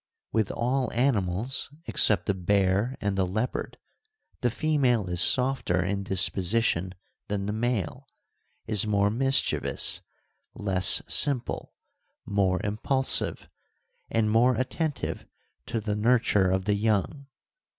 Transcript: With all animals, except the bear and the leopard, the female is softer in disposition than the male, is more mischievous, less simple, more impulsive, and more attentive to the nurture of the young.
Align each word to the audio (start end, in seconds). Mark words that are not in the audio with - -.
With 0.31 0.49
all 0.49 0.91
animals, 0.93 1.69
except 1.85 2.25
the 2.25 2.33
bear 2.33 2.97
and 3.01 3.15
the 3.15 3.27
leopard, 3.27 3.77
the 4.39 4.49
female 4.49 5.05
is 5.07 5.21
softer 5.21 5.85
in 5.85 6.01
disposition 6.01 6.95
than 7.27 7.45
the 7.45 7.53
male, 7.53 8.07
is 8.65 8.87
more 8.87 9.11
mischievous, 9.11 10.01
less 10.55 11.03
simple, 11.07 11.75
more 12.25 12.59
impulsive, 12.63 13.47
and 14.09 14.31
more 14.31 14.55
attentive 14.55 15.27
to 15.67 15.79
the 15.79 15.95
nurture 15.95 16.49
of 16.49 16.65
the 16.65 16.73
young. 16.73 17.27